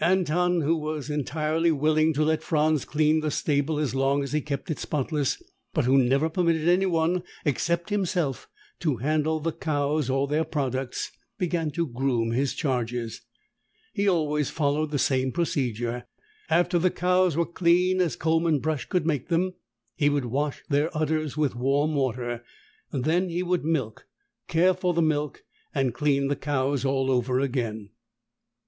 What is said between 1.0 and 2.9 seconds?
entirely willing to let Franz